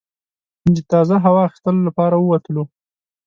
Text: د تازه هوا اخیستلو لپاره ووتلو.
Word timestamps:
د 0.75 0.77
تازه 0.91 1.15
هوا 1.25 1.41
اخیستلو 1.49 1.79
لپاره 1.87 2.15
ووتلو. 2.17 2.63